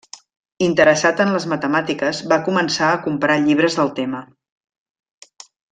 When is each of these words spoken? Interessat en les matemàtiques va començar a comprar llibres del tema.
Interessat 0.67 1.21
en 1.25 1.33
les 1.35 1.45
matemàtiques 1.51 2.23
va 2.33 2.41
començar 2.49 2.89
a 2.95 2.99
comprar 3.07 3.39
llibres 3.45 3.81
del 3.81 3.95
tema. 4.01 4.27